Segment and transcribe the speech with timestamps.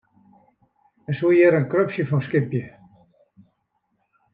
[1.03, 2.63] Men soe hjir in krupsje fan skypje.